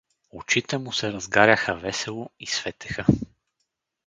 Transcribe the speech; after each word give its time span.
Очите 0.29 0.77
му 0.77 0.91
се 0.93 1.13
разгаряха 1.13 1.75
весело 1.75 2.29
и 2.39 2.47
светеха. 2.47 3.05